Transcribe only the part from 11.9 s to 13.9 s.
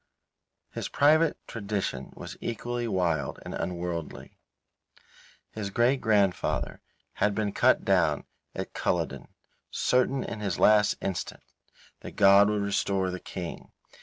that God would restore the King.